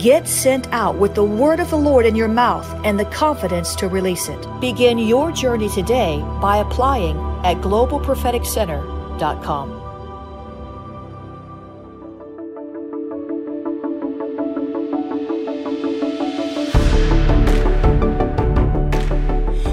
[0.00, 3.74] Get sent out with the word of the Lord in your mouth and the confidence
[3.74, 4.46] to release it.
[4.58, 9.76] Begin your journey today by applying at globalpropheticcenter.com.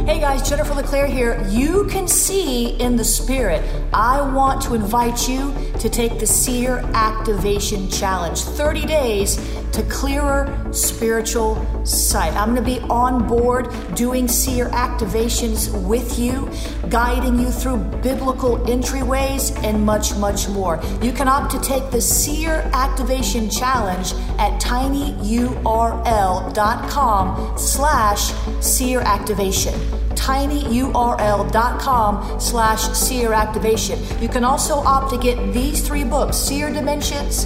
[0.06, 1.42] Hey guys, Jennifer LeClaire here.
[1.48, 3.64] You can see in the spirit.
[3.94, 9.38] I want to invite you to take the Seer Activation Challenge 30 days
[9.74, 12.34] to clearer spiritual sight.
[12.34, 16.50] I'm going to be on board doing seer activations with you,
[16.90, 20.82] guiding you through biblical entryways, and much, much more.
[21.02, 28.32] You can opt to take the Seer Activation Challenge at tinyurl.com slash
[28.62, 29.74] seer activation
[30.18, 34.00] tinyurl.com slash seer activation.
[34.20, 37.46] You can also opt to get these three books, Seer Dimensions,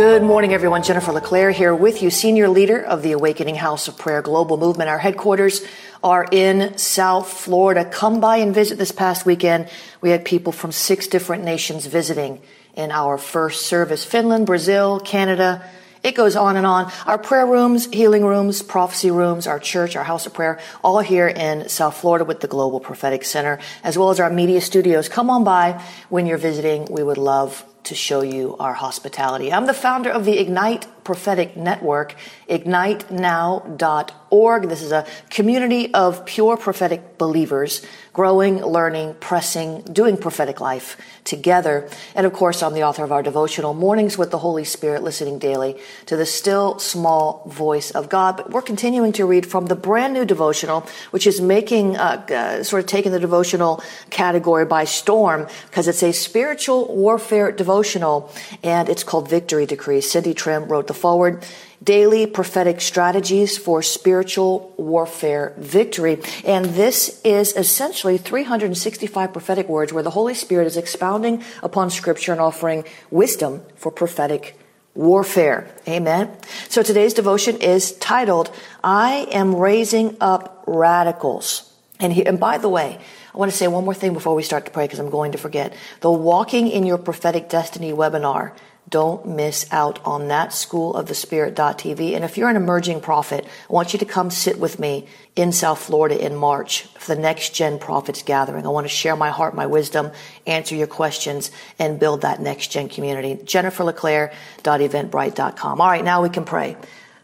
[0.00, 0.82] Good morning, everyone.
[0.82, 4.88] Jennifer LeClaire here with you, senior leader of the Awakening House of Prayer Global Movement.
[4.88, 5.62] Our headquarters
[6.02, 7.84] are in South Florida.
[7.84, 9.68] Come by and visit this past weekend.
[10.00, 12.40] We had people from six different nations visiting
[12.74, 15.62] in our first service Finland, Brazil, Canada.
[16.02, 16.90] It goes on and on.
[17.04, 21.28] Our prayer rooms, healing rooms, prophecy rooms, our church, our house of prayer, all here
[21.28, 25.10] in South Florida with the Global Prophetic Center, as well as our media studios.
[25.10, 26.86] Come on by when you're visiting.
[26.86, 29.52] We would love to show you our hospitality.
[29.52, 32.16] I'm the founder of the Ignite Prophetic Network,
[32.48, 34.68] ignitenow.org.
[34.68, 41.88] This is a community of pure prophetic believers growing, learning, pressing, doing prophetic life together.
[42.14, 45.38] And of course, I'm the author of our devotional Mornings with the Holy Spirit, listening
[45.38, 48.36] daily to the still small voice of God.
[48.36, 52.62] But we're continuing to read from the brand new devotional, which is making, uh, uh,
[52.64, 58.32] sort of taking the devotional category by storm because it's a spiritual warfare devotional
[58.64, 60.00] and it's called Victory Decree.
[60.00, 61.46] Cindy Trimm wrote the foreword
[61.82, 66.18] daily prophetic strategies for spiritual warfare victory.
[66.44, 72.32] And this is essentially 365 prophetic words where the Holy Spirit is expounding upon scripture
[72.32, 74.58] and offering wisdom for prophetic
[74.94, 75.70] warfare.
[75.86, 76.28] Amen.
[76.68, 78.50] So today's devotion is titled,
[78.82, 81.72] I am raising up radicals.
[82.00, 82.98] And, he, and by the way,
[83.32, 85.32] I want to say one more thing before we start to pray because I'm going
[85.32, 85.72] to forget.
[86.00, 88.56] The Walking in Your Prophetic Destiny webinar
[88.90, 92.14] don't miss out on that school of the spirit.tv.
[92.14, 95.06] And if you're an emerging prophet, I want you to come sit with me
[95.36, 98.66] in South Florida in March for the next gen prophets gathering.
[98.66, 100.10] I want to share my heart, my wisdom,
[100.46, 103.36] answer your questions and build that next gen community.
[103.36, 105.80] JenniferLeClaire.eventbrite.com.
[105.80, 106.04] All right.
[106.04, 106.76] Now we can pray.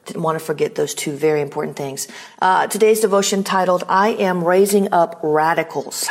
[0.06, 2.06] Didn't want to forget those two very important things.
[2.40, 6.06] Uh, today's devotion titled, I am raising up radicals.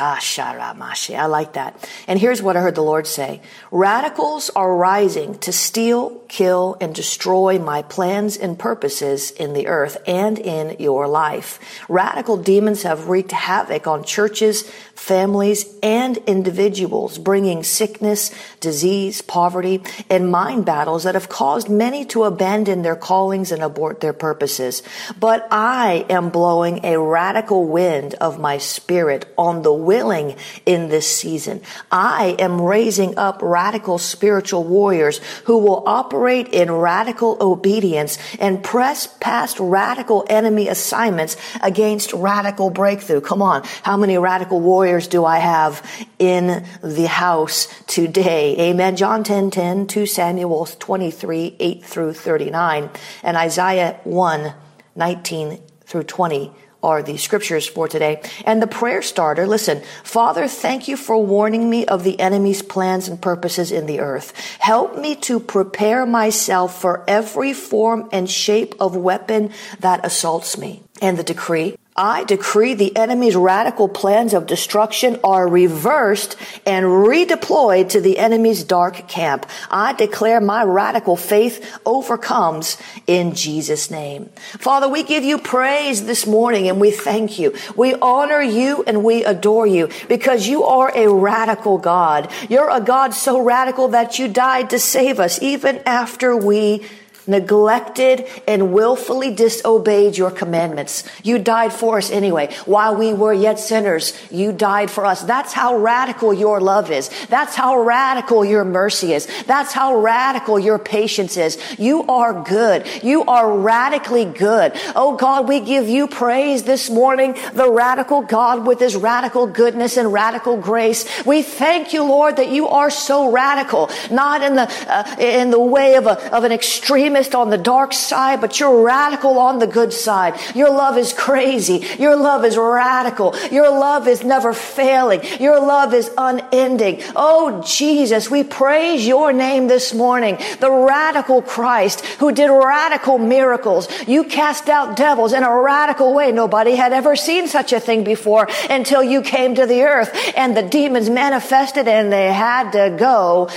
[1.18, 1.90] I like that.
[2.06, 3.42] And here's what I heard the Lord say.
[3.72, 9.96] Radicals are rising to steal, kill, and destroy my plans and purposes in the earth
[10.06, 11.60] and in your life.
[11.88, 14.64] Radical demons have wreaked havoc on churches,
[14.96, 22.24] families, and individuals, bringing sickness, disease, poverty, and mind battles that have caused many to
[22.24, 24.84] abandon their callings and abort their purposes.
[25.20, 30.36] But I am blowing a radical wind of my spirit on the willing
[30.66, 31.62] in this season.
[31.92, 39.08] I am raising up radical spiritual warriors who will operate in radical obedience and press
[39.20, 43.22] past radical enemy assignments against radical breakthrough.
[43.22, 43.64] Come on.
[43.84, 45.86] How many radical warriors do I have
[46.20, 48.56] in the house today?
[48.70, 48.96] Amen.
[48.96, 52.90] John 10, 10, 2 Samuel 23, 8 through 39
[53.24, 54.54] and Isaiah Isaiah 1
[54.98, 56.52] 19 through 20
[56.82, 58.22] are the scriptures for today.
[58.46, 63.10] And the prayer starter, listen, Father, thank you for warning me of the enemy's plans
[63.10, 64.32] and purposes in the earth.
[64.60, 70.82] Help me to prepare myself for every form and shape of weapon that assaults me.
[71.02, 77.88] And the decree, I decree the enemy's radical plans of destruction are reversed and redeployed
[77.90, 79.46] to the enemy's dark camp.
[79.72, 82.78] I declare my radical faith overcomes
[83.08, 84.30] in Jesus' name.
[84.60, 87.56] Father, we give you praise this morning and we thank you.
[87.78, 92.30] We honor you and we adore you because you are a radical God.
[92.50, 96.86] You're a God so radical that you died to save us even after we
[97.28, 101.04] neglected and willfully disobeyed your commandments.
[101.24, 102.54] You died for us anyway.
[102.66, 105.24] While we were yet sinners, you died for us.
[105.24, 107.10] That's how radical your love is.
[107.28, 109.28] That's how radical your mercy is.
[109.46, 111.58] That's how radical your patience is.
[111.80, 112.86] You are good.
[113.04, 114.74] You are radically good.
[114.96, 119.98] Oh God, we give you praise this morning, the radical God with his radical goodness
[119.98, 121.06] and radical grace.
[121.26, 125.60] We thank you, Lord, that you are so radical, not in the, uh, in the
[125.60, 129.60] way of, a, of an extreme extremist on the dark side, but you're radical on
[129.60, 130.36] the good side.
[130.54, 131.86] Your love is crazy.
[131.98, 133.36] Your love is radical.
[133.52, 135.22] Your love is never failing.
[135.40, 137.02] Your love is unending.
[137.16, 140.38] Oh, Jesus, we praise your name this morning.
[140.60, 143.88] The radical Christ who did radical miracles.
[144.08, 146.32] You cast out devils in a radical way.
[146.32, 150.56] Nobody had ever seen such a thing before until you came to the earth and
[150.56, 153.50] the demons manifested and they had to go.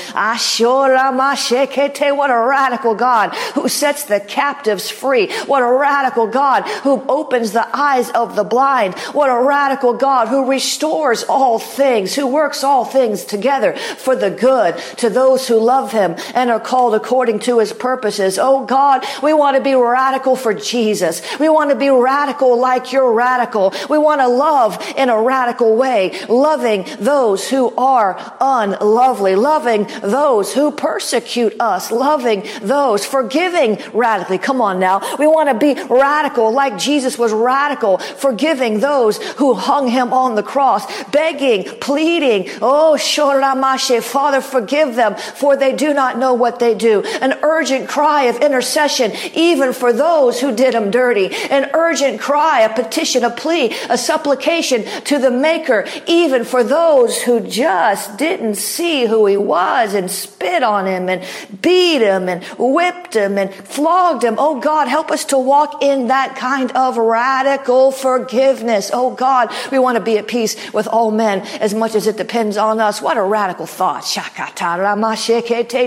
[2.19, 5.33] What a radical God who sets the captives free.
[5.47, 8.95] What a radical God who opens the eyes of the blind.
[9.12, 14.31] What a radical God who restores all things, who works all things together for the
[14.31, 18.39] good to those who love him and are called according to his purposes.
[18.39, 21.23] Oh God, we want to be radical for Jesus.
[21.39, 23.73] We want to be radical like you're radical.
[23.89, 30.53] We want to love in a radical way, loving those who are unlovely, loving those
[30.53, 34.38] who persecute us, loving those, forgiving forgiving radically.
[34.38, 35.00] Come on now.
[35.17, 40.35] We want to be radical like Jesus was radical, forgiving those who hung him on
[40.35, 46.58] the cross, begging, pleading, Oh, Shoramashe, Father, forgive them, for they do not know what
[46.58, 47.02] they do.
[47.20, 51.29] An urgent cry of intercession, even for those who did him dirty.
[51.50, 57.23] An urgent cry, a petition, a plea, a supplication to the Maker, even for those
[57.23, 61.23] who just didn't see who he was and spit on him and
[61.62, 64.36] beat him and whipped him him and flogged him.
[64.38, 68.90] Oh God, help us to walk in that kind of radical forgiveness.
[68.92, 72.16] Oh God, we want to be at peace with all men as much as it
[72.16, 73.00] depends on us.
[73.00, 74.04] What a radical thought.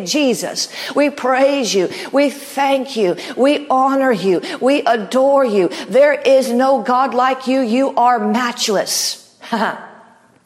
[0.06, 1.90] Jesus, we praise you.
[2.12, 3.18] We thank you.
[3.36, 4.42] We honor you.
[4.62, 5.70] We adore you.
[5.90, 7.62] There is no God like you.
[7.62, 9.18] You are matchless.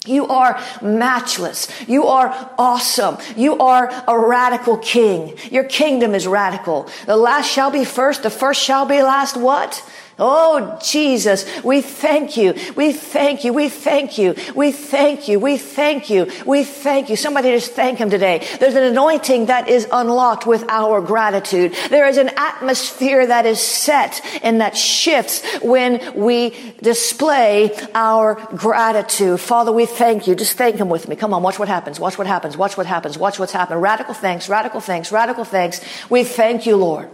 [0.05, 1.67] You are matchless.
[1.87, 3.17] You are awesome.
[3.35, 5.37] You are a radical king.
[5.51, 6.89] Your kingdom is radical.
[7.05, 8.23] The last shall be first.
[8.23, 9.37] The first shall be last.
[9.37, 9.83] What?
[10.17, 12.53] Oh, Jesus, we thank you.
[12.75, 13.51] We thank you.
[13.51, 14.35] We thank you.
[14.55, 15.39] We thank you.
[15.39, 16.31] We thank you.
[16.45, 17.17] We thank you.
[17.17, 18.47] Somebody just thank him today.
[18.59, 21.75] There's an anointing that is unlocked with our gratitude.
[21.89, 29.41] There is an atmosphere that is set and that shifts when we display our gratitude.
[29.41, 30.35] Father, we thank you.
[30.35, 31.17] Just thank him with me.
[31.17, 31.99] Come on, watch what happens.
[31.99, 32.55] Watch what happens.
[32.55, 33.17] Watch what happens.
[33.17, 33.81] Watch what's happened.
[33.81, 35.81] Radical thanks, radical thanks, radical thanks.
[36.09, 37.09] We thank you, Lord.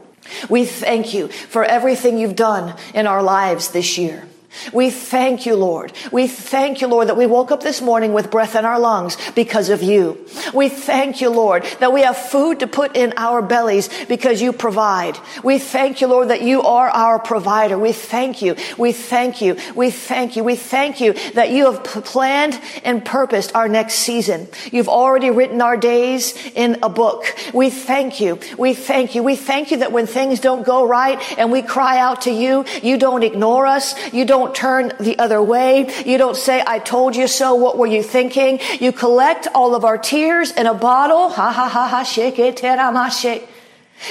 [0.49, 4.27] We thank you for everything you've done in our lives this year.
[4.73, 5.93] We thank you, Lord.
[6.11, 9.17] We thank you, Lord, that we woke up this morning with breath in our lungs
[9.31, 10.25] because of you.
[10.53, 14.53] We thank you, Lord, that we have food to put in our bellies because you
[14.53, 15.17] provide.
[15.43, 17.77] We thank you, Lord, that you are our provider.
[17.77, 18.55] We thank you.
[18.77, 19.57] We thank you.
[19.75, 20.43] We thank you.
[20.43, 24.47] We thank you that you have planned and purposed our next season.
[24.71, 27.25] You've already written our days in a book.
[27.53, 28.39] We thank you.
[28.57, 29.23] We thank you.
[29.23, 32.65] We thank you that when things don't go right and we cry out to you,
[32.81, 33.95] you don't ignore us.
[34.13, 35.93] You don't don't turn the other way.
[36.03, 37.53] You don't say, I told you so.
[37.53, 38.59] What were you thinking?
[38.79, 41.29] You collect all of our tears in a bottle.
[41.29, 42.57] Ha ha ha ha, shake it,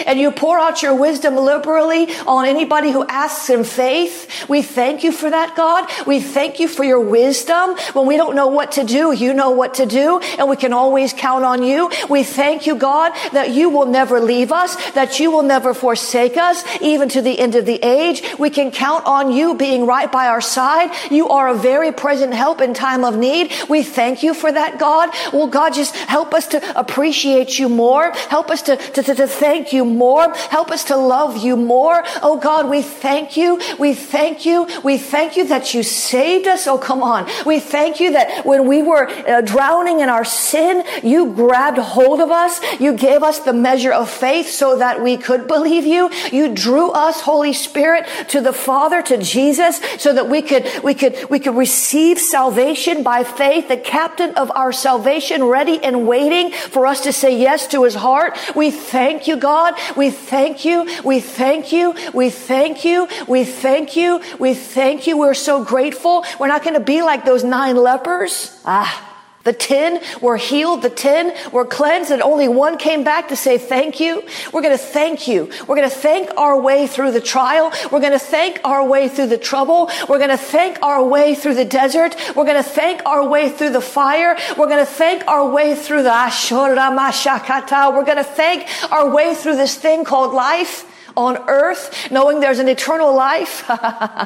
[0.06, 4.48] and you pour out your wisdom liberally on anybody who asks in faith.
[4.48, 5.88] We thank you for that, God.
[6.06, 7.76] We thank you for your wisdom.
[7.92, 10.72] When we don't know what to do, you know what to do, and we can
[10.72, 11.90] always count on you.
[12.08, 16.36] We thank you, God, that you will never leave us, that you will never forsake
[16.36, 18.22] us, even to the end of the age.
[18.38, 20.90] We can count on you being right by our side.
[21.10, 23.52] You are a very present help in time of need.
[23.68, 25.10] We thank you for that, God.
[25.32, 28.12] Well, God, just help us to appreciate you more.
[28.28, 30.32] Help us to, to, to, to thank you you more.
[30.50, 32.02] Help us to love you more.
[32.22, 33.60] Oh God, we thank you.
[33.78, 34.68] We thank you.
[34.84, 36.66] We thank you that you saved us.
[36.66, 37.28] Oh, come on.
[37.46, 42.20] We thank you that when we were uh, drowning in our sin, you grabbed hold
[42.20, 42.60] of us.
[42.78, 46.10] You gave us the measure of faith so that we could believe you.
[46.30, 50.94] You drew us, Holy Spirit, to the Father, to Jesus, so that we could, we
[50.94, 56.52] could, we could receive salvation by faith, the captain of our salvation ready and waiting
[56.52, 58.36] for us to say yes to his heart.
[58.54, 59.69] We thank you, God.
[59.70, 59.96] God.
[59.96, 60.88] We thank you.
[61.04, 61.94] We thank you.
[62.14, 63.08] We thank you.
[63.26, 64.20] We thank you.
[64.38, 65.18] We thank you.
[65.18, 66.24] We're so grateful.
[66.38, 68.60] We're not going to be like those nine lepers.
[68.64, 69.09] Ah.
[69.42, 70.82] The ten were healed.
[70.82, 74.22] The ten were cleansed and only one came back to say thank you.
[74.52, 75.50] We're going to thank you.
[75.66, 77.72] We're going to thank our way through the trial.
[77.90, 79.90] We're going to thank our way through the trouble.
[80.08, 82.16] We're going to thank our way through the desert.
[82.36, 84.36] We're going to thank our way through the fire.
[84.58, 87.94] We're going to thank our way through the Ashura Mashakata.
[87.94, 92.58] We're going to thank our way through this thing called life on earth, knowing there's
[92.58, 93.68] an eternal life,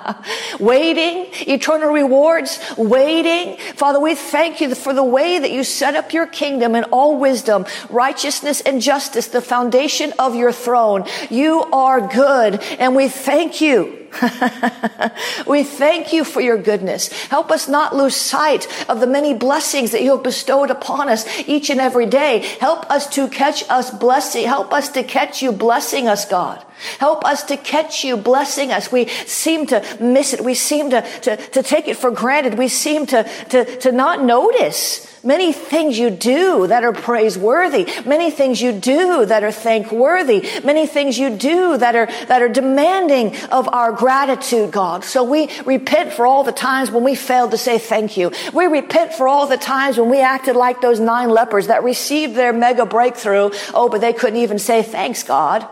[0.61, 3.57] waiting, eternal rewards, waiting.
[3.75, 7.19] Father, we thank you for the way that you set up your kingdom in all
[7.19, 11.05] wisdom, righteousness and justice, the foundation of your throne.
[11.31, 14.04] You are good and we thank you.
[15.47, 17.13] we thank you for your goodness.
[17.29, 21.27] Help us not lose sight of the many blessings that you have bestowed upon us
[21.47, 22.39] each and every day.
[22.61, 24.47] Help us to catch us blessing.
[24.47, 26.65] Help us to catch you blessing us, God.
[26.99, 28.91] Help us to catch you blessing us.
[28.91, 30.41] We seem to miss it.
[30.43, 32.59] We seem to, to, to take it for granted.
[32.59, 38.31] We seem to, to, to not notice many things you do that are praiseworthy, many
[38.31, 43.35] things you do that are thankworthy, many things you do that are, that are demanding
[43.47, 45.05] of our gratitude, God.
[45.05, 48.33] So we repent for all the times when we failed to say thank you.
[48.53, 52.35] We repent for all the times when we acted like those nine lepers that received
[52.35, 53.51] their mega breakthrough.
[53.73, 55.67] Oh, but they couldn't even say thanks, God.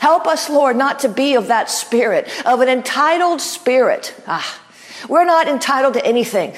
[0.00, 4.14] Help us, Lord, not to be of that spirit, of an entitled spirit.
[4.26, 4.60] Ah,
[5.08, 6.54] we're not entitled to anything.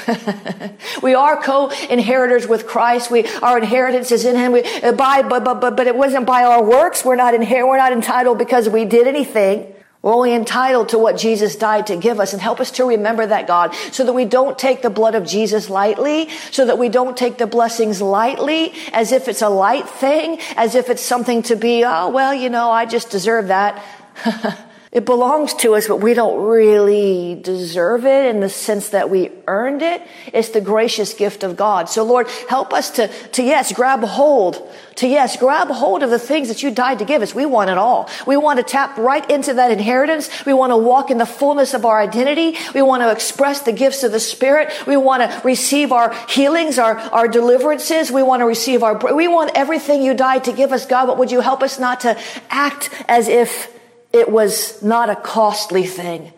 [1.02, 3.10] we are co-inheritors with Christ.
[3.10, 4.52] We, our inheritance is in Him.
[4.52, 7.04] We, uh, by, but, but, but, but it wasn't by our works.
[7.04, 9.72] We're not inher- we're not entitled because we did anything.
[10.02, 13.24] We're only entitled to what Jesus died to give us and help us to remember
[13.24, 16.88] that God so that we don't take the blood of Jesus lightly, so that we
[16.88, 21.42] don't take the blessings lightly as if it's a light thing, as if it's something
[21.42, 23.80] to be, oh, well, you know, I just deserve that.
[24.92, 29.30] It belongs to us, but we don't really deserve it in the sense that we
[29.46, 30.02] earned it.
[30.34, 31.88] It's the gracious gift of God.
[31.88, 36.18] So Lord, help us to, to yes, grab hold, to yes, grab hold of the
[36.18, 37.34] things that you died to give us.
[37.34, 38.10] We want it all.
[38.26, 40.28] We want to tap right into that inheritance.
[40.44, 42.58] We want to walk in the fullness of our identity.
[42.74, 44.70] We want to express the gifts of the Spirit.
[44.86, 48.12] We want to receive our healings, our, our deliverances.
[48.12, 51.16] We want to receive our, we want everything you died to give us, God, but
[51.16, 52.20] would you help us not to
[52.50, 53.72] act as if
[54.12, 56.32] it was not a costly thing.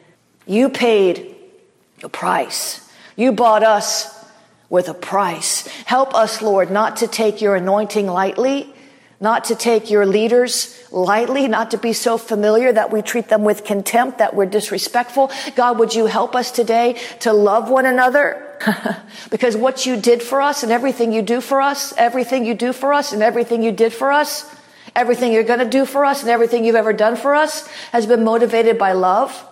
[0.47, 1.35] You paid
[2.02, 2.88] a price.
[3.16, 4.12] You bought us
[4.69, 5.66] with a price.
[5.85, 8.73] Help us, Lord, not to take your anointing lightly,
[9.21, 13.45] not to take your leaders lightly, not to be so familiar that we treat them
[13.45, 15.31] with contempt, that we're disrespectful.
[15.54, 18.40] God, would you help us today to love one another?
[19.31, 22.73] because what you did for us and everything you do for us, everything you do
[22.73, 24.45] for us and everything you did for us,
[24.97, 28.07] Everything you're going to do for us and everything you've ever done for us has
[28.07, 29.47] been motivated by love.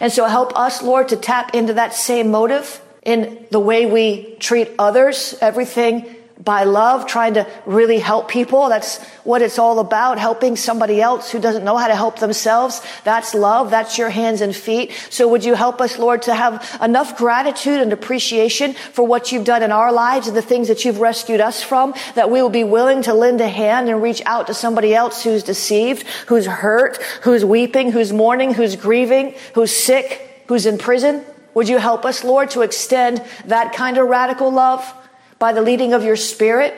[0.00, 4.36] And so help us, Lord, to tap into that same motive in the way we
[4.38, 5.36] treat others.
[5.40, 8.68] Everything by love, trying to really help people.
[8.68, 12.80] That's what it's all about, helping somebody else who doesn't know how to help themselves.
[13.04, 13.70] That's love.
[13.70, 14.92] That's your hands and feet.
[15.10, 19.44] So would you help us, Lord, to have enough gratitude and appreciation for what you've
[19.44, 22.50] done in our lives and the things that you've rescued us from, that we will
[22.50, 26.46] be willing to lend a hand and reach out to somebody else who's deceived, who's
[26.46, 31.24] hurt, who's weeping, who's mourning, who's grieving, who's sick, who's in prison?
[31.54, 34.94] Would you help us, Lord, to extend that kind of radical love?
[35.38, 36.74] By the leading of your spirit,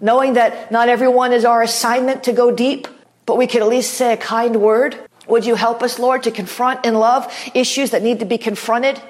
[0.00, 2.88] knowing that not everyone is our assignment to go deep,
[3.26, 4.96] but we could at least say a kind word.
[5.26, 9.00] Would you help us, Lord, to confront in love issues that need to be confronted?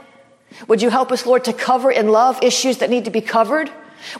[0.66, 3.70] Would you help us, Lord, to cover in love issues that need to be covered?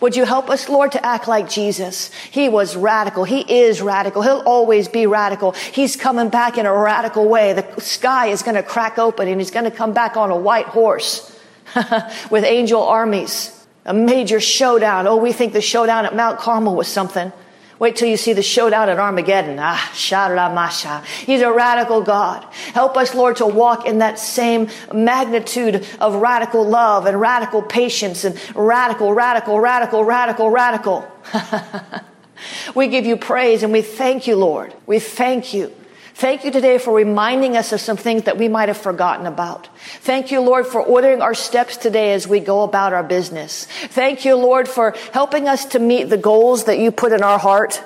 [0.01, 2.13] Would you help us, Lord, to act like Jesus?
[2.31, 3.25] He was radical.
[3.25, 4.23] He is radical.
[4.23, 5.53] He'll always be radical.
[5.53, 7.53] He's coming back in a radical way.
[7.53, 10.37] The sky is going to crack open and he's going to come back on a
[10.37, 11.37] white horse
[12.31, 13.58] with angel armies
[13.89, 15.07] a major showdown.
[15.07, 17.33] Oh, we think the showdown at Mount Carmel was something.
[17.79, 19.57] Wait till you see the showdown at Armageddon.
[19.59, 21.03] Ah, Masha.
[21.25, 22.45] He's a radical God.
[22.75, 28.25] Help us, Lord, to walk in that same magnitude of radical love and radical patience
[28.25, 31.09] and radical, radical, radical, radical, radical.
[32.75, 34.75] we give you praise and we thank you, Lord.
[34.87, 35.73] We thank you
[36.19, 39.69] Thank you today for reminding us of some things that we might have forgotten about.
[40.01, 43.67] Thank you, Lord, for ordering our steps today as we go about our business.
[43.67, 47.39] Thank you, Lord, for helping us to meet the goals that you put in our
[47.39, 47.81] heart.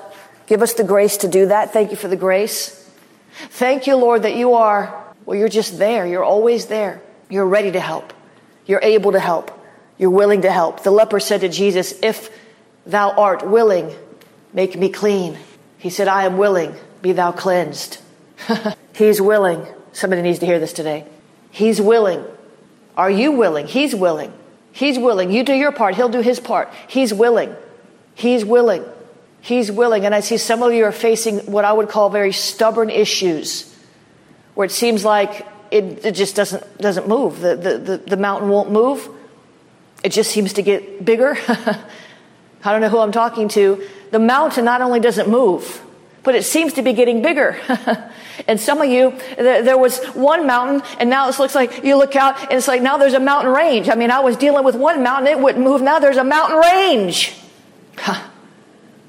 [0.47, 1.75] Give us the grace to do that.
[1.75, 2.91] Thank you for the grace.
[3.51, 6.07] Thank you, Lord, that you are, well, you're just there.
[6.07, 7.03] You're always there.
[7.29, 8.15] You're ready to help.
[8.65, 9.51] You're able to help.
[9.99, 10.85] You're willing to help.
[10.85, 12.31] The leper said to Jesus, If
[12.87, 13.95] thou art willing,
[14.55, 15.37] make me clean.
[15.77, 17.99] He said, I am willing, be thou cleansed.
[18.95, 19.67] He's willing.
[19.93, 21.07] Somebody needs to hear this today.
[21.51, 22.25] He's willing.
[22.97, 23.67] Are you willing?
[23.67, 24.33] He's willing.
[24.73, 25.31] He's willing.
[25.31, 25.95] You do your part.
[25.95, 26.73] He'll do his part.
[26.89, 27.55] He's willing.
[28.15, 28.85] He's willing.
[29.41, 30.07] He's willing.
[30.07, 33.69] And I see some of you are facing what I would call very stubborn issues
[34.55, 37.41] where it seems like it, it just doesn't, doesn't move.
[37.41, 39.09] The, the, the, the mountain won't move.
[40.05, 41.37] It just seems to get bigger.
[41.49, 43.83] I don't know who I'm talking to.
[44.11, 45.83] The mountain not only doesn't move,
[46.23, 47.57] but it seems to be getting bigger.
[48.49, 52.17] and some of you, there was one mountain, and now it looks like you look
[52.17, 53.89] out, and it's like now there's a mountain range.
[53.89, 55.83] I mean, I was dealing with one mountain, it wouldn't move.
[55.83, 57.35] Now there's a mountain range.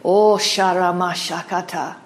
[0.04, 1.98] oh, sharamashakata.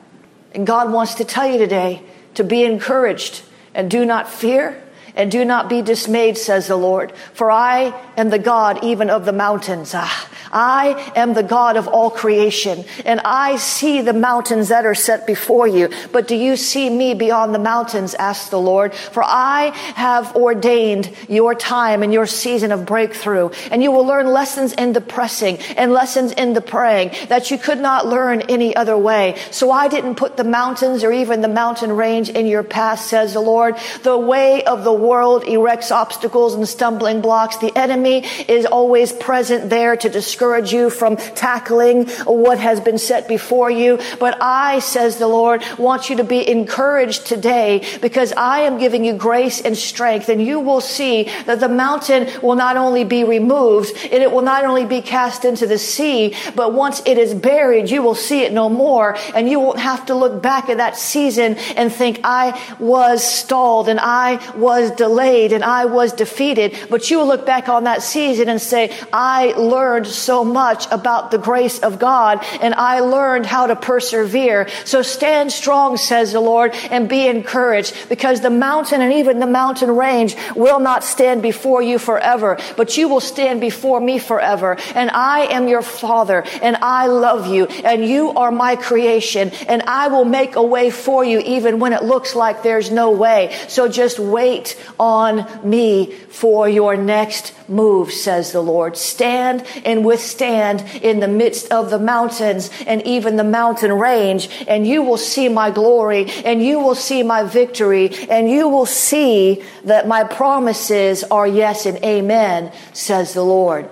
[0.54, 2.02] And God wants to tell you today
[2.36, 4.82] to be encouraged and do not fear
[5.18, 9.26] and do not be dismayed, says the Lord, for I am the God even of
[9.26, 9.92] the mountains.
[9.94, 14.96] Ah, I am the God of all creation, and I see the mountains that are
[14.96, 15.90] set before you.
[16.12, 18.14] But do you see me beyond the mountains?
[18.16, 18.94] asks the Lord.
[18.94, 24.28] For I have ordained your time and your season of breakthrough, and you will learn
[24.28, 28.76] lessons in the pressing and lessons in the praying that you could not learn any
[28.76, 29.36] other way.
[29.52, 33.34] So I didn't put the mountains or even the mountain range in your path, says
[33.34, 33.76] the Lord.
[34.04, 37.58] The way of the world erects obstacles and stumbling blocks.
[37.58, 43.28] The enemy is always present there to discourage you from tackling what has been set
[43.28, 44.00] before you.
[44.20, 49.06] But I, says the Lord, want you to be encouraged today because I am giving
[49.06, 53.24] you grace and strength and you will see that the mountain will not only be
[53.24, 57.34] removed and it will not only be cast into the sea, but once it is
[57.34, 60.78] buried, you will see it no more and you won't have to look back at
[60.78, 66.78] that season and think I was stalled and I was delayed and I was defeated.
[66.90, 71.32] But you will look back on that season and say, I learned so much about
[71.32, 74.68] the grace of God and I learned how to persevere.
[74.86, 79.48] So stand strong, says the Lord, and be encouraged because the mountain and even the
[79.48, 84.78] mountain range will not stand before you forever, but you will stand before me forever.
[84.96, 89.82] And I am your father and I love you and you are my creation and
[89.84, 93.56] I will make a way for you even when it looks like there's no way.
[93.68, 98.98] So just wait on me for your next move, says the Lord.
[98.98, 104.88] Stand and withstand in the midst of the mountains and even the mountain range, and
[104.88, 109.64] you will see my glory and you will see my victory and you will see
[109.84, 113.90] that my promises are yes and amen, says the Lord.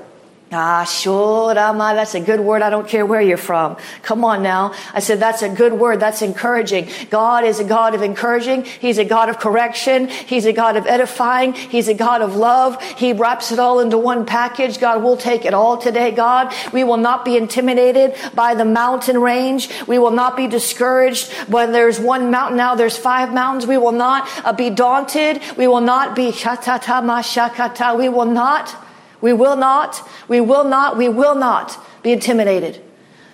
[0.56, 2.62] Ah, shorama, that's a good word.
[2.62, 3.76] I don't care where you're from.
[4.04, 4.74] Come on now.
[4.94, 6.00] I said, that's a good word.
[6.00, 6.89] That's encouraging.
[7.10, 8.63] God is a God of encouraging.
[8.63, 10.08] He's a God of correction.
[10.08, 11.54] He's a God of edifying.
[11.54, 12.82] He's a God of love.
[12.82, 14.80] He wraps it all into one package.
[14.80, 16.54] God, we'll take it all today, God.
[16.72, 19.70] We will not be intimidated by the mountain range.
[19.88, 23.68] We will not be discouraged when there's one mountain now, there's five mountains.
[23.68, 25.41] We will not uh, be daunted.
[25.58, 27.98] We will not be shatata mashakata.
[27.98, 28.85] We will not
[29.26, 32.80] we will not, we will not, we will not be intimidated.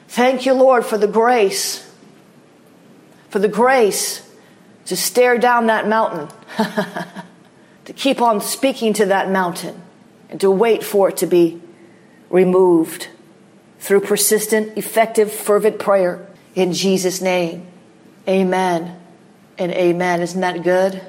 [0.07, 1.85] Thank you, Lord, for the grace,
[3.27, 4.25] for the grace
[4.85, 6.29] to stare down that mountain,
[7.83, 9.81] to keep on speaking to that mountain,
[10.29, 11.61] and to wait for it to be
[12.29, 13.09] removed
[13.81, 16.25] through persistent, effective, fervent prayer
[16.55, 17.67] in Jesus' name.
[18.29, 18.97] Amen
[19.57, 20.21] and amen.
[20.21, 21.01] Isn't that good?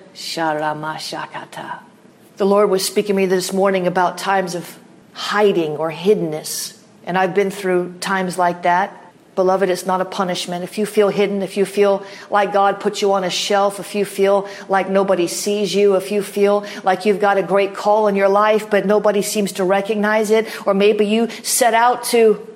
[2.39, 4.79] The Lord was speaking to me this morning about times of
[5.13, 6.79] hiding or hiddenness.
[7.05, 8.99] And I've been through times like that.
[9.35, 10.65] Beloved, it's not a punishment.
[10.65, 13.95] If you feel hidden, if you feel like God put you on a shelf, if
[13.95, 18.09] you feel like nobody sees you, if you feel like you've got a great call
[18.09, 22.47] in your life, but nobody seems to recognize it, or maybe you set out to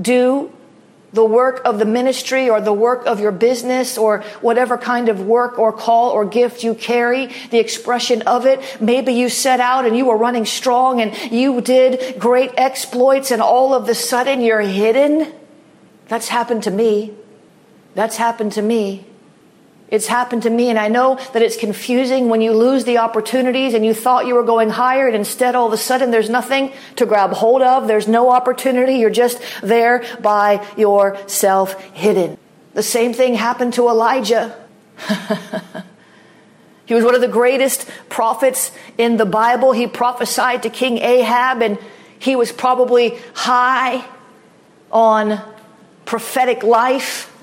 [0.00, 0.52] do
[1.12, 5.20] the work of the ministry or the work of your business or whatever kind of
[5.22, 8.60] work or call or gift you carry, the expression of it.
[8.80, 13.40] Maybe you set out and you were running strong and you did great exploits and
[13.40, 15.32] all of the sudden you're hidden.
[16.08, 17.14] That's happened to me.
[17.94, 19.07] That's happened to me.
[19.90, 23.72] It's happened to me, and I know that it's confusing when you lose the opportunities
[23.72, 26.72] and you thought you were going higher, and instead all of a sudden there's nothing
[26.96, 27.86] to grab hold of.
[27.86, 28.94] There's no opportunity.
[28.96, 32.36] You're just there by yourself hidden.
[32.74, 34.54] The same thing happened to Elijah.
[36.84, 39.72] he was one of the greatest prophets in the Bible.
[39.72, 41.78] He prophesied to King Ahab, and
[42.18, 44.04] he was probably high
[44.92, 45.40] on
[46.04, 47.34] prophetic life.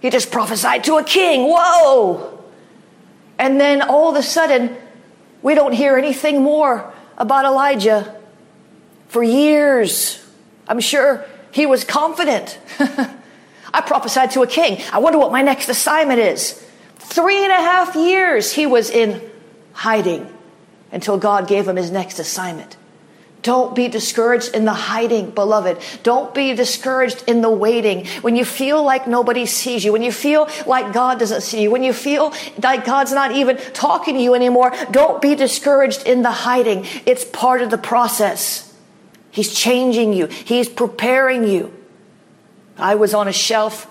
[0.00, 1.48] He just prophesied to a king.
[1.48, 2.44] Whoa!
[3.38, 4.76] And then all of a sudden,
[5.42, 8.14] we don't hear anything more about Elijah
[9.08, 10.22] for years.
[10.68, 12.58] I'm sure he was confident.
[12.78, 14.82] I prophesied to a king.
[14.92, 16.62] I wonder what my next assignment is.
[16.96, 19.20] Three and a half years he was in
[19.72, 20.32] hiding
[20.90, 22.76] until God gave him his next assignment.
[23.46, 25.78] Don't be discouraged in the hiding, beloved.
[26.02, 28.04] Don't be discouraged in the waiting.
[28.22, 31.70] When you feel like nobody sees you, when you feel like God doesn't see you,
[31.70, 36.22] when you feel like God's not even talking to you anymore, don't be discouraged in
[36.22, 36.86] the hiding.
[37.06, 38.74] It's part of the process.
[39.30, 40.26] He's changing you.
[40.26, 41.72] He's preparing you.
[42.76, 43.88] I was on a shelf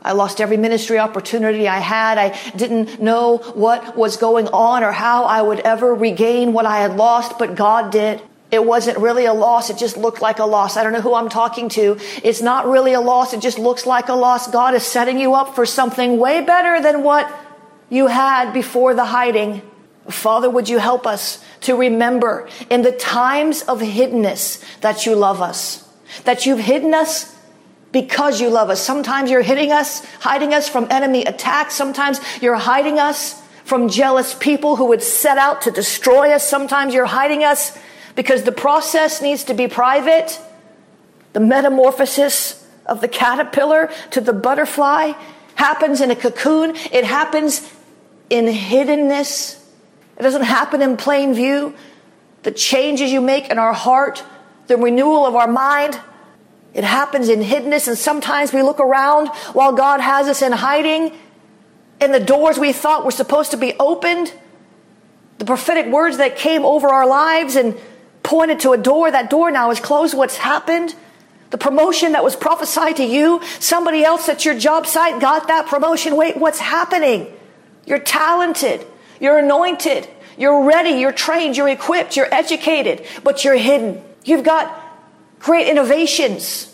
[0.00, 2.18] I lost every ministry opportunity I had.
[2.18, 6.78] I didn't know what was going on or how I would ever regain what I
[6.78, 8.22] had lost, but God did.
[8.50, 9.68] It wasn't really a loss.
[9.68, 10.76] It just looked like a loss.
[10.76, 11.98] I don't know who I'm talking to.
[12.24, 13.34] It's not really a loss.
[13.34, 14.50] It just looks like a loss.
[14.50, 17.30] God is setting you up for something way better than what
[17.90, 19.62] you had before the hiding.
[20.08, 25.42] Father, would you help us to remember in the times of hiddenness that you love
[25.42, 25.86] us,
[26.24, 27.36] that you've hidden us
[27.92, 28.80] because you love us.
[28.80, 31.74] Sometimes you're hitting us, hiding us from enemy attacks.
[31.74, 36.48] Sometimes you're hiding us from jealous people who would set out to destroy us.
[36.48, 37.78] Sometimes you're hiding us
[38.18, 40.40] because the process needs to be private.
[41.34, 45.12] The metamorphosis of the caterpillar to the butterfly
[45.54, 46.74] happens in a cocoon.
[46.90, 47.72] It happens
[48.28, 49.62] in hiddenness.
[50.18, 51.76] It doesn't happen in plain view.
[52.42, 54.24] The changes you make in our heart,
[54.66, 55.96] the renewal of our mind,
[56.74, 57.86] it happens in hiddenness.
[57.86, 61.16] And sometimes we look around while God has us in hiding,
[62.00, 64.32] and the doors we thought were supposed to be opened,
[65.38, 67.76] the prophetic words that came over our lives, and
[68.28, 69.10] pointed to a door.
[69.10, 70.16] That door now is closed.
[70.16, 70.94] What's happened?
[71.48, 75.66] The promotion that was prophesied to you, somebody else at your job site got that
[75.66, 76.14] promotion.
[76.14, 77.26] Wait, what's happening?
[77.86, 78.86] You're talented.
[79.18, 80.06] You're anointed.
[80.36, 80.90] You're ready.
[81.00, 81.56] You're trained.
[81.56, 82.16] You're equipped.
[82.16, 84.04] You're educated, but you're hidden.
[84.24, 84.78] You've got
[85.40, 86.72] great innovations.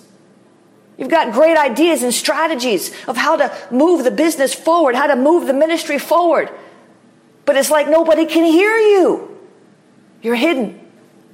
[0.99, 5.17] You've got great ideas and strategies of how to move the business forward, how to
[5.17, 6.51] move the ministry forward.
[7.45, 9.39] But it's like nobody can hear you.
[10.21, 10.84] You're hidden.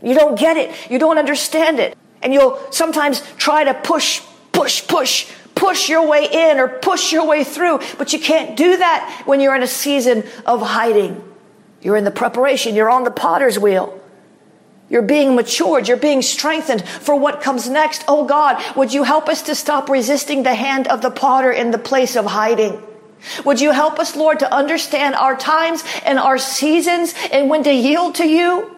[0.03, 0.75] You don't get it.
[0.91, 1.97] You don't understand it.
[2.23, 7.27] And you'll sometimes try to push, push, push, push your way in or push your
[7.27, 7.81] way through.
[7.99, 11.23] But you can't do that when you're in a season of hiding.
[11.83, 12.75] You're in the preparation.
[12.75, 13.99] You're on the potter's wheel.
[14.89, 15.87] You're being matured.
[15.87, 18.05] You're being strengthened for what comes next.
[18.09, 21.71] Oh God, would you help us to stop resisting the hand of the potter in
[21.71, 22.83] the place of hiding?
[23.45, 27.73] Would you help us, Lord, to understand our times and our seasons and when to
[27.73, 28.77] yield to you?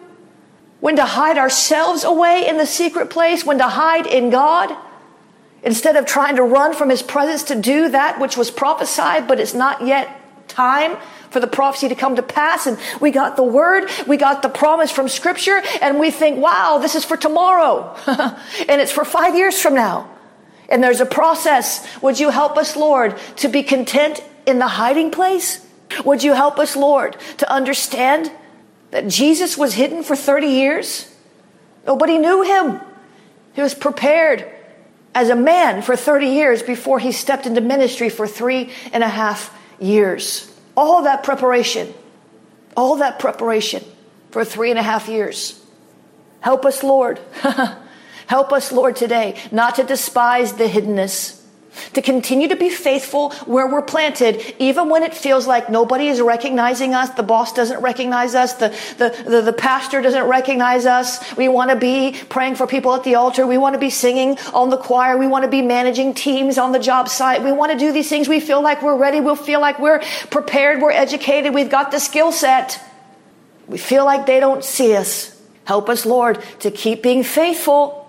[0.83, 4.75] When to hide ourselves away in the secret place, when to hide in God,
[5.63, 9.39] instead of trying to run from His presence to do that which was prophesied, but
[9.39, 10.09] it's not yet
[10.49, 10.97] time
[11.29, 12.67] for the prophecy to come to pass.
[12.67, 16.79] And we got the word, we got the promise from Scripture, and we think, wow,
[16.79, 17.95] this is for tomorrow.
[18.05, 20.09] and it's for five years from now.
[20.67, 21.87] And there's a process.
[22.01, 25.65] Would you help us, Lord, to be content in the hiding place?
[26.03, 28.29] Would you help us, Lord, to understand
[28.93, 31.11] that Jesus was hidden for 30 years?
[31.87, 32.79] Nobody knew him.
[33.55, 34.47] He was prepared
[35.15, 39.09] as a man for 30 years before he stepped into ministry for three and a
[39.09, 40.47] half years.
[40.77, 41.91] All that preparation,
[42.77, 43.83] all that preparation
[44.29, 45.59] for three and a half years.
[46.41, 47.19] Help us, Lord.
[48.27, 51.42] Help us, Lord, today not to despise the hiddenness
[51.93, 56.21] to continue to be faithful where we're planted, even when it feels like nobody is
[56.21, 61.35] recognizing us, the boss doesn't recognize us, the, the, the, the pastor doesn't recognize us.
[61.35, 63.45] We want to be praying for people at the altar.
[63.45, 65.17] We want to be singing on the choir.
[65.17, 67.43] We want to be managing teams on the job site.
[67.43, 68.27] We want to do these things.
[68.27, 69.19] We feel like we're ready.
[69.19, 70.81] We'll feel like we're prepared.
[70.81, 71.53] We're educated.
[71.53, 72.79] We've got the skill set.
[73.67, 75.39] We feel like they don't see us.
[75.65, 78.02] Help us, Lord, to keep being faithful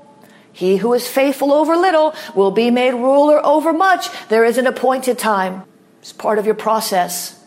[0.54, 4.06] he who is faithful over little will be made ruler over much.
[4.28, 5.64] There is an appointed time.
[6.00, 7.38] It's part of your process.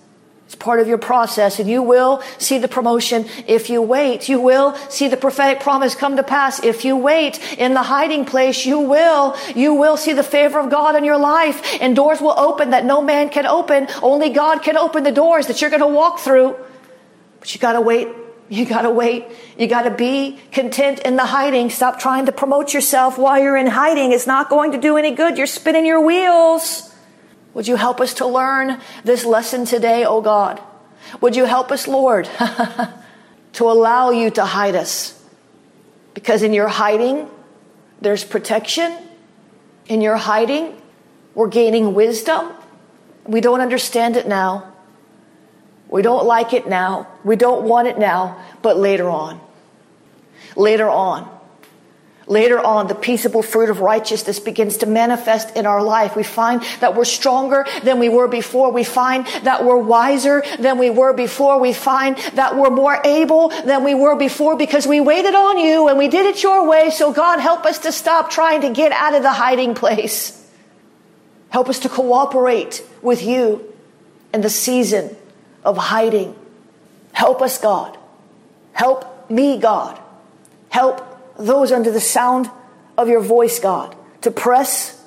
[0.46, 4.28] It's part of your process and you will see the promotion if you wait.
[4.28, 7.40] You will see the prophetic promise come to pass if you wait.
[7.58, 9.38] In the hiding place, you will.
[9.56, 12.84] You will see the favor of God in your life and doors will open that
[12.84, 13.88] no man can open.
[14.04, 16.58] Only God can open the doors that you're going to walk through.
[17.40, 18.10] But you got to wait
[18.50, 19.26] you gotta wait.
[19.58, 21.70] You gotta be content in the hiding.
[21.70, 24.12] Stop trying to promote yourself while you're in hiding.
[24.12, 25.38] It's not going to do any good.
[25.38, 26.94] You're spinning your wheels.
[27.54, 30.62] Would you help us to learn this lesson today, oh God?
[31.22, 32.30] Would you help us, Lord,
[33.54, 35.20] to allow you to hide us?
[36.14, 37.28] Because in your hiding,
[38.02, 38.96] there's protection.
[39.88, 40.80] In your hiding,
[41.34, 42.52] we're gaining wisdom.
[43.26, 44.74] We don't understand it now.
[45.90, 47.08] We don't like it now.
[47.24, 49.40] We don't want it now, but later on.
[50.56, 51.30] Later on.
[52.28, 56.14] Later on, the peaceable fruit of righteousness begins to manifest in our life.
[56.14, 58.70] We find that we're stronger than we were before.
[58.70, 61.58] We find that we're wiser than we were before.
[61.58, 65.88] We find that we're more able than we were before because we waited on you
[65.88, 66.90] and we did it your way.
[66.90, 70.34] So God, help us to stop trying to get out of the hiding place.
[71.48, 73.74] Help us to cooperate with you
[74.34, 75.16] in the season
[75.68, 76.34] of hiding.
[77.12, 77.98] Help us, God.
[78.72, 80.00] Help me, God.
[80.70, 81.04] Help
[81.38, 82.50] those under the sound
[82.98, 85.04] of your voice, God, to press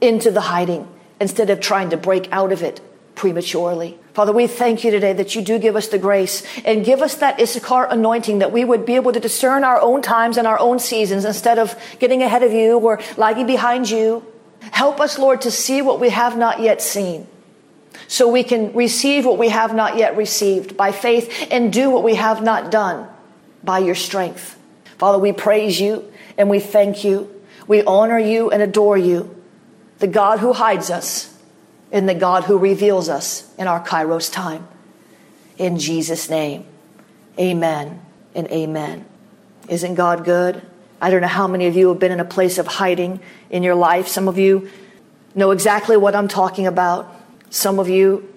[0.00, 0.88] into the hiding
[1.20, 2.80] instead of trying to break out of it
[3.16, 3.98] prematurely.
[4.14, 7.16] Father, we thank you today that you do give us the grace and give us
[7.16, 10.58] that Issachar anointing that we would be able to discern our own times and our
[10.58, 14.24] own seasons instead of getting ahead of you or lagging behind you.
[14.72, 17.26] Help us, Lord, to see what we have not yet seen
[18.08, 22.02] so we can receive what we have not yet received by faith and do what
[22.02, 23.06] we have not done
[23.62, 24.58] by your strength.
[24.96, 27.30] Father, we praise you and we thank you.
[27.66, 29.36] We honor you and adore you,
[29.98, 31.32] the God who hides us
[31.92, 34.66] and the God who reveals us in our Kairos time.
[35.58, 36.64] In Jesus' name,
[37.38, 38.00] amen
[38.34, 39.04] and amen.
[39.68, 40.62] Isn't God good?
[41.00, 43.62] I don't know how many of you have been in a place of hiding in
[43.62, 44.08] your life.
[44.08, 44.70] Some of you
[45.34, 47.14] know exactly what I'm talking about.
[47.50, 48.32] Some of you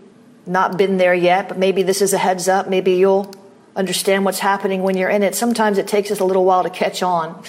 [0.45, 2.67] not been there yet, but maybe this is a heads up.
[2.67, 3.33] Maybe you'll
[3.75, 5.35] understand what's happening when you're in it.
[5.35, 7.43] Sometimes it takes us a little while to catch on.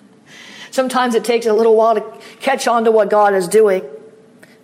[0.70, 3.82] Sometimes it takes a little while to catch on to what God is doing.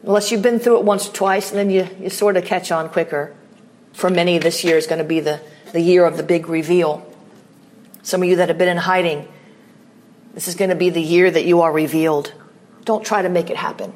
[0.02, 2.72] Unless you've been through it once or twice, and then you, you sort of catch
[2.72, 3.34] on quicker.
[3.92, 5.40] For many, this year is going to be the,
[5.72, 7.06] the year of the big reveal.
[8.02, 9.28] Some of you that have been in hiding,
[10.34, 12.32] this is going to be the year that you are revealed.
[12.84, 13.92] Don't try to make it happen.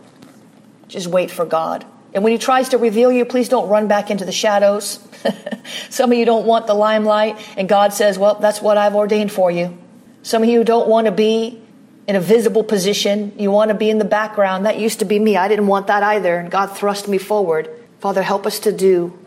[0.87, 1.85] Just wait for God.
[2.17, 5.07] And when he tries to reveal you, please don't run back into the shadows.
[5.91, 9.31] Some of you don't want the limelight, and God says, Well, that's what I've ordained
[9.31, 9.77] for you.
[10.23, 11.61] Some of you don't want to be
[12.07, 13.35] in a visible position.
[13.39, 14.65] You want to be in the background.
[14.65, 15.37] That used to be me.
[15.37, 16.39] I didn't want that either.
[16.39, 17.69] And God thrust me forward.
[18.01, 19.19] Father, help us to do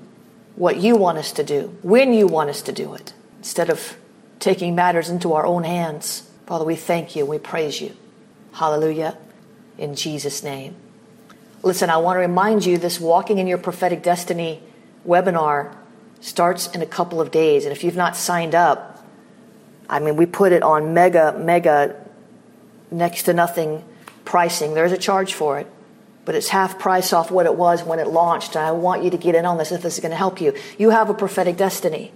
[0.55, 3.97] what you want us to do, when you want us to do it, instead of
[4.39, 6.27] taking matters into our own hands.
[6.47, 7.23] Father, we thank you.
[7.23, 7.95] We praise you.
[8.53, 9.15] Hallelujah.
[9.77, 10.75] In Jesus' name.
[11.61, 14.63] Listen, I want to remind you this Walking in Your Prophetic Destiny
[15.05, 15.75] webinar
[16.21, 17.65] starts in a couple of days.
[17.65, 19.05] And if you've not signed up,
[19.89, 21.95] I mean, we put it on mega, mega,
[22.91, 23.83] next to nothing
[24.23, 24.73] pricing.
[24.73, 25.67] There's a charge for it,
[26.23, 28.55] but it's half price off what it was when it launched.
[28.55, 30.39] And I want you to get in on this if this is going to help
[30.39, 30.53] you.
[30.77, 32.13] You have a prophetic destiny.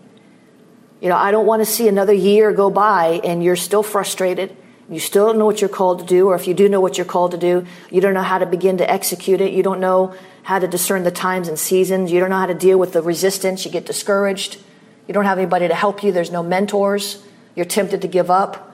[1.02, 4.56] You know, I don't want to see another year go by and you're still frustrated
[4.90, 6.98] you still don't know what you're called to do, or if you do know what
[6.98, 9.54] you're called to do, you don't know how to begin to execute it.
[9.54, 12.12] You don't know how to discern the times and seasons.
[12.12, 13.64] You don't know how to deal with the resistance.
[13.64, 14.60] You get discouraged.
[15.08, 16.12] You don't have anybody to help you.
[16.12, 17.24] There's no mentors.
[17.56, 18.72] You're tempted to give up.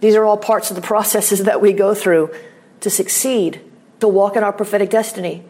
[0.00, 2.34] These are all parts of the processes that we go through
[2.80, 3.60] to succeed,
[4.00, 5.44] to walk in our prophetic destiny.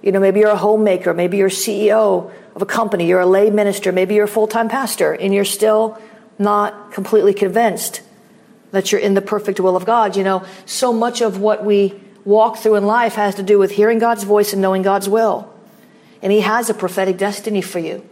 [0.00, 3.50] You know, maybe you're a homemaker, maybe you're CEO of a company, you're a lay
[3.50, 6.00] minister, maybe you're a full time pastor, and you're still
[6.38, 8.02] not completely convinced
[8.70, 10.16] that you're in the perfect will of God.
[10.16, 13.70] You know, so much of what we walk through in life has to do with
[13.70, 15.52] hearing God's voice and knowing God's will.
[16.22, 18.04] And He has a prophetic destiny for you.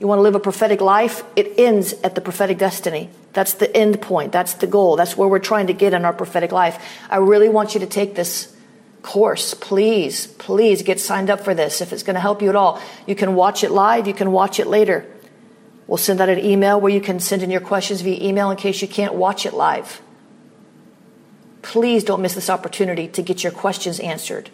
[0.00, 1.22] You want to live a prophetic life?
[1.36, 3.10] It ends at the prophetic destiny.
[3.32, 4.32] That's the end point.
[4.32, 4.96] That's the goal.
[4.96, 6.82] That's where we're trying to get in our prophetic life.
[7.08, 8.54] I really want you to take this
[9.02, 9.54] course.
[9.54, 12.80] Please, please get signed up for this if it's going to help you at all.
[13.06, 15.06] You can watch it live, you can watch it later.
[15.86, 18.56] We'll send out an email where you can send in your questions via email in
[18.56, 20.00] case you can't watch it live.
[21.62, 24.50] Please don't miss this opportunity to get your questions answered.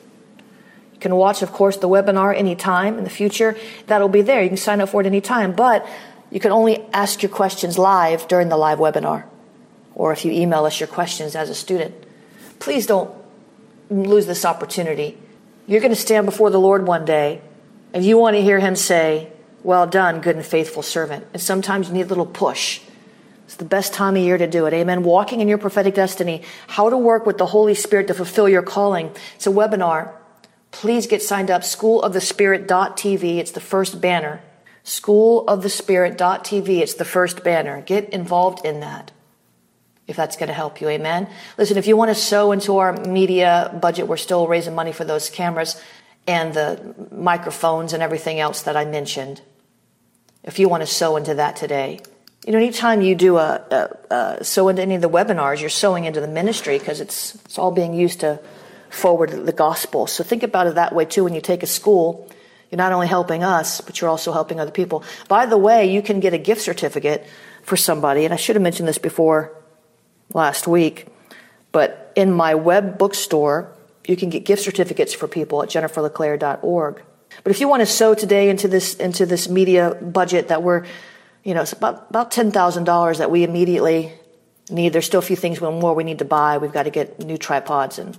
[0.94, 3.56] You can watch, of course, the webinar anytime in the future.
[3.86, 4.42] That'll be there.
[4.42, 5.86] You can sign up for it anytime, but
[6.30, 9.24] you can only ask your questions live during the live webinar
[9.94, 11.94] or if you email us your questions as a student.
[12.58, 13.10] Please don't
[13.90, 15.18] lose this opportunity.
[15.66, 17.42] You're going to stand before the Lord one day
[17.92, 21.26] and you want to hear Him say, well done, good and faithful servant.
[21.32, 22.80] And sometimes you need a little push.
[23.44, 24.72] It's the best time of year to do it.
[24.72, 25.02] Amen.
[25.02, 28.62] Walking in your prophetic destiny, how to work with the Holy Spirit to fulfill your
[28.62, 29.10] calling.
[29.34, 30.12] It's a webinar.
[30.70, 31.62] Please get signed up.
[31.62, 33.38] Schoolofthespirit.tv.
[33.38, 34.40] It's the first banner.
[34.84, 36.78] Schoolofthespirit.tv.
[36.78, 37.80] It's the first banner.
[37.82, 39.10] Get involved in that
[40.06, 40.88] if that's going to help you.
[40.88, 41.28] Amen.
[41.58, 45.04] Listen, if you want to sow into our media budget, we're still raising money for
[45.04, 45.80] those cameras
[46.30, 49.42] and the microphones and everything else that I mentioned
[50.44, 52.00] if you want to sow into that today.
[52.46, 53.60] You know, anytime you do a,
[54.10, 57.34] a, a sow into any of the webinars, you're sowing into the ministry because it's
[57.44, 58.40] it's all being used to
[58.88, 60.06] forward the gospel.
[60.06, 61.24] So think about it that way too.
[61.24, 62.28] When you take a school,
[62.70, 65.04] you're not only helping us, but you're also helping other people.
[65.28, 67.26] By the way, you can get a gift certificate
[67.62, 69.52] for somebody, and I should have mentioned this before
[70.32, 71.08] last week,
[71.72, 73.76] but in my web bookstore,
[74.10, 77.02] you can get gift certificates for people at jenniferleclaire.org.
[77.42, 80.84] But if you want to sow today into this into this media budget that we're,
[81.44, 84.12] you know, it's about about ten thousand dollars that we immediately
[84.70, 84.92] need.
[84.92, 86.58] There's still a few things more we need to buy.
[86.58, 88.18] We've got to get new tripods and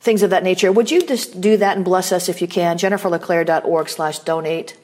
[0.00, 0.72] things of that nature.
[0.72, 2.78] Would you just do that and bless us if you can?
[2.78, 4.76] JenniferLeClaire.org slash donate.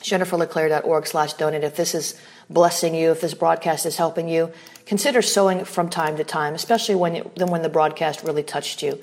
[0.00, 1.64] JenniferLeClaire.org slash donate.
[1.64, 4.52] If this is blessing you, if this broadcast is helping you,
[4.86, 8.98] consider sowing from time to time, especially when, you, when the broadcast really touched you.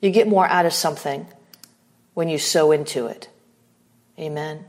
[0.00, 1.26] You get more out of something
[2.14, 3.28] when you sow into it.
[4.18, 4.64] Amen.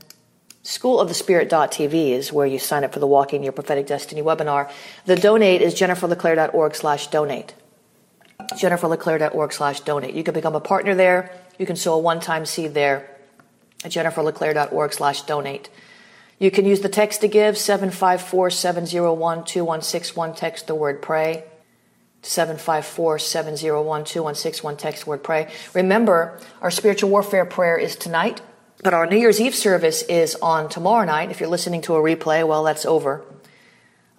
[0.62, 4.70] Schoolofthespirit.tv is where you sign up for the Walking Your Prophetic Destiny webinar.
[5.06, 7.54] The donate is jenniferleclaire.org slash donate.
[8.52, 10.14] jenniferleclaire.org slash donate.
[10.14, 11.34] You can become a partner there.
[11.58, 13.10] You can sow a one-time seed there
[13.84, 15.70] at jenniferleclaire.org slash donate.
[16.38, 20.36] You can use the text to give, 754-701-2161.
[20.36, 21.44] Text the word pray.
[22.22, 25.50] 754-701-2161 text word pray.
[25.74, 28.42] Remember, our spiritual warfare prayer is tonight,
[28.82, 31.30] but our New Year's Eve service is on tomorrow night.
[31.30, 33.24] If you're listening to a replay, well, that's over.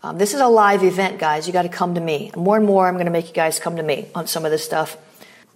[0.04, 1.46] Um, this is a live event, guys.
[1.46, 2.32] You got to come to me.
[2.36, 4.52] More and more, I'm going to make you guys come to me on some of
[4.52, 4.98] this stuff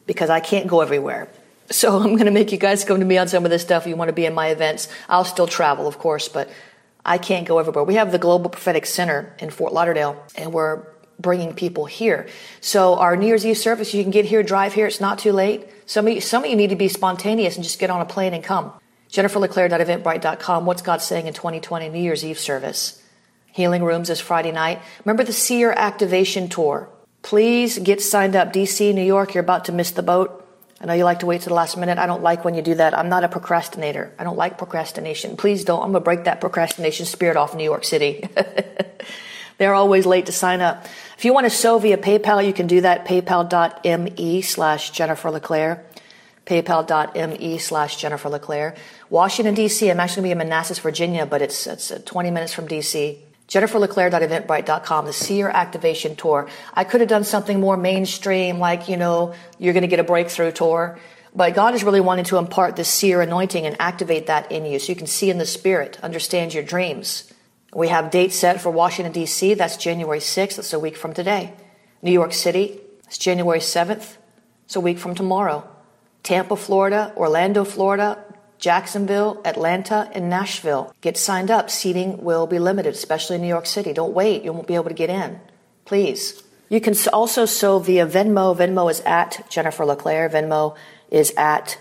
[0.06, 1.28] because I can't go everywhere.
[1.72, 3.88] So I'm going to make you guys come to me on some of this stuff.
[3.88, 4.88] You want to be in my events.
[5.10, 6.50] I'll still travel, of course, but
[7.04, 7.84] I can't go everywhere.
[7.84, 10.84] We have the Global Prophetic Center in Fort Lauderdale, and we're
[11.20, 12.28] bringing people here.
[12.62, 14.88] So our New Year's Eve service, you can get here, drive here.
[14.88, 15.68] It's not too late.
[15.86, 18.06] Some of you, some of you need to be spontaneous and just get on a
[18.06, 18.74] plane and come.
[19.12, 20.66] JenniferLeClaire.eventbrite.com.
[20.66, 23.02] What's God saying in 2020 New Year's Eve service?
[23.54, 24.82] Healing Rooms is Friday night.
[25.06, 26.90] Remember the Seer Activation Tour.
[27.22, 28.52] Please get signed up.
[28.52, 30.46] DC, New York, you're about to miss the boat.
[30.82, 31.98] I know you like to wait to the last minute.
[31.98, 32.98] I don't like when you do that.
[32.98, 34.14] I'm not a procrastinator.
[34.20, 35.38] I don't like procrastination.
[35.38, 35.82] Please don't.
[35.82, 38.28] I'm going to break that procrastination spirit off New York City.
[39.58, 40.86] They're always late to sign up.
[41.18, 43.06] If you want to sow via PayPal, you can do that.
[43.06, 45.86] PayPal.me slash Jennifer LeClaire.
[46.46, 48.76] PayPal.me slash Jennifer LeClaire.
[49.10, 49.90] Washington, D.C.
[49.90, 52.68] I'm actually going to be in Manassas, Virginia, but it's, it's uh, 20 minutes from
[52.68, 53.20] D.C.
[53.48, 56.50] JenniferLeClaire.eventbrite.com, the Seer Activation Tour.
[56.74, 60.04] I could have done something more mainstream, like, you know, you're going to get a
[60.04, 61.00] breakthrough tour.
[61.36, 64.80] But God is really wanting to impart this seer anointing and activate that in you
[64.80, 67.32] so you can see in the spirit, understand your dreams.
[67.76, 69.54] We have dates set for Washington, D.C.
[69.56, 70.56] That's January 6th.
[70.56, 71.54] That's a week from today.
[72.02, 72.80] New York City.
[73.06, 74.16] It's January 7th.
[74.64, 75.68] It's a week from tomorrow.
[76.24, 77.12] Tampa, Florida.
[77.18, 78.24] Orlando, Florida.
[78.60, 80.96] Jacksonville, Atlanta, and Nashville.
[81.02, 81.70] Get signed up.
[81.70, 83.92] Seating will be limited, especially in New York City.
[83.92, 84.46] Don't wait.
[84.46, 85.42] You won't be able to get in.
[85.84, 86.42] Please.
[86.70, 88.56] You can also sow via Venmo.
[88.56, 90.30] Venmo is at Jennifer LeClaire.
[90.30, 90.78] Venmo
[91.12, 91.78] is at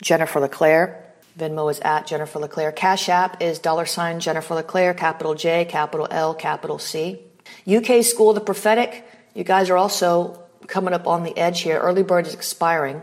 [0.00, 1.03] Jennifer LeClaire.
[1.38, 2.70] Venmo is at Jennifer LeClaire.
[2.70, 7.20] Cash App is dollar sign Jennifer LeClaire, capital J, capital L, capital C.
[7.66, 9.04] UK School of the Prophetic.
[9.34, 11.78] You guys are also coming up on the edge here.
[11.78, 13.02] Early bird is expiring.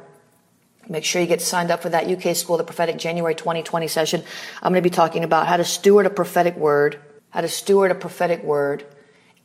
[0.87, 3.87] Make sure you get signed up for that UK School of the Prophetic January 2020
[3.87, 4.23] session.
[4.61, 6.99] I'm going to be talking about how to steward a prophetic word,
[7.29, 8.85] how to steward a prophetic word,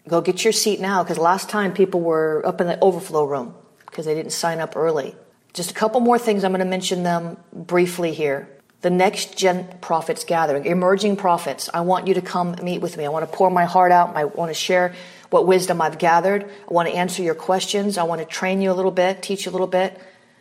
[0.07, 3.53] Go get your seat now because last time people were up in the overflow room
[3.85, 5.15] because they didn't sign up early.
[5.53, 6.43] Just a couple more things.
[6.43, 8.47] I'm going to mention them briefly here
[8.81, 11.69] the next gen prophets gathering, emerging prophets.
[11.73, 13.05] I want you to come meet with me.
[13.05, 14.15] I want to pour my heart out.
[14.15, 14.93] I want to share
[15.29, 16.43] what wisdom I've gathered.
[16.43, 17.97] I want to answer your questions.
[17.97, 19.99] I want to train you a little bit, teach you a little bit.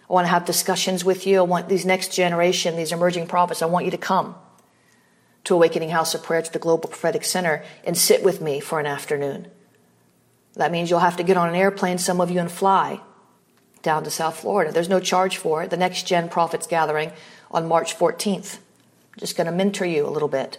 [0.08, 1.38] I want to have discussions with you.
[1.38, 4.36] I want these next generation, these emerging prophets, I want you to come
[5.44, 8.80] to Awakening House of Prayer to the Global Prophetic Center and sit with me for
[8.80, 9.48] an afternoon.
[10.54, 13.00] That means you'll have to get on an airplane, some of you, and fly
[13.82, 14.72] down to South Florida.
[14.72, 15.70] There's no charge for it.
[15.70, 17.12] The next gen prophets gathering
[17.52, 18.56] on March 14th.
[18.56, 20.58] I'm Just going to mentor you a little bit.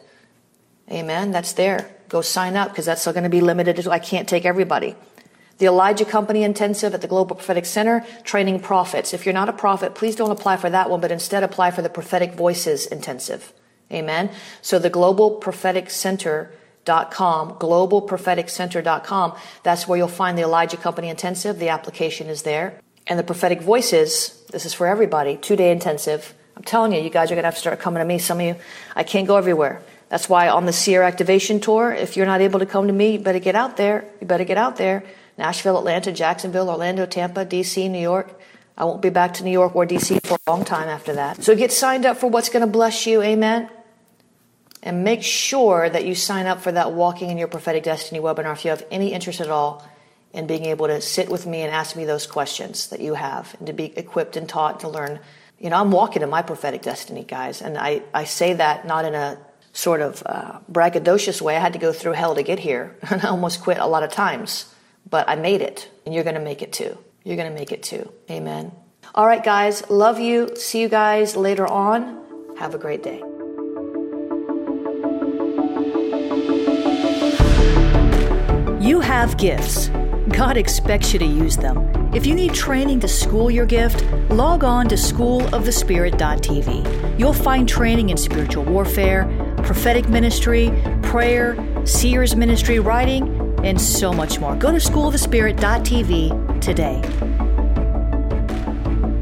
[0.89, 1.31] Amen.
[1.31, 1.96] That's there.
[2.09, 3.87] Go sign up because that's still going to be limited.
[3.87, 4.95] I can't take everybody.
[5.57, 9.13] The Elijah Company Intensive at the Global Prophetic Center, training prophets.
[9.13, 11.81] If you're not a prophet, please don't apply for that one, but instead apply for
[11.81, 13.53] the Prophetic Voices Intensive.
[13.91, 14.29] Amen.
[14.61, 16.51] So the Global Prophetic Center
[16.87, 19.35] globalpropheticcenter.com, globalpropheticcenter.com.
[19.63, 21.59] That's where you'll find the Elijah Company Intensive.
[21.59, 22.79] The application is there.
[23.05, 26.33] And the Prophetic Voices, this is for everybody, two day intensive.
[26.55, 28.17] I'm telling you, you guys are going to have to start coming to me.
[28.17, 28.55] Some of you,
[28.95, 29.81] I can't go everywhere.
[30.09, 33.13] That's why on the Seer Activation Tour, if you're not able to come to me,
[33.13, 34.09] you better get out there.
[34.21, 35.03] You better get out there.
[35.37, 38.39] Nashville, Atlanta, Jacksonville, Orlando, Tampa, DC, New York.
[38.77, 41.43] I won't be back to New York or DC for a long time after that.
[41.43, 43.21] So get signed up for what's going to bless you.
[43.21, 43.69] Amen.
[44.81, 48.53] And make sure that you sign up for that Walking in Your Prophetic Destiny webinar
[48.53, 49.85] if you have any interest at all
[50.31, 53.55] in being able to sit with me and ask me those questions that you have
[53.57, 55.19] and to be equipped and taught to learn
[55.59, 57.61] you know, I'm walking in my prophetic destiny, guys.
[57.61, 59.39] And I, I say that not in a
[59.77, 61.55] sort of uh, braggadocious way.
[61.55, 62.95] I had to go through hell to get here.
[63.11, 64.73] And I almost quit a lot of times.
[65.07, 65.89] But I made it.
[66.05, 66.97] And you're going to make it too.
[67.23, 68.11] You're going to make it too.
[68.29, 68.71] Amen.
[69.13, 69.87] All right, guys.
[69.89, 70.55] Love you.
[70.55, 72.55] See you guys later on.
[72.57, 73.21] Have a great day.
[78.83, 79.89] You have gifts.
[80.29, 81.87] God expects you to use them.
[82.13, 87.19] If you need training to school your gift, log on to schoolofthespirit.tv.
[87.19, 89.29] You'll find training in spiritual warfare,
[89.67, 90.71] prophetic ministry,
[91.03, 93.27] prayer, seers ministry, writing,
[93.65, 94.55] and so much more.
[94.55, 97.01] Go to schoolofthespirit.tv today.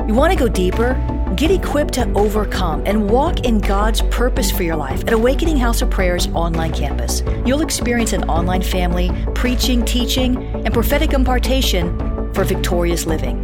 [0.07, 0.93] You want to go deeper?
[1.35, 5.81] Get equipped to overcome and walk in God's purpose for your life at Awakening House
[5.81, 7.23] of Prayer's online campus.
[7.43, 11.97] You'll experience an online family, preaching, teaching, and prophetic impartation
[12.35, 13.43] for victorious living.